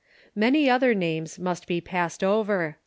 [0.33, 2.77] Many otlier names must be passed over.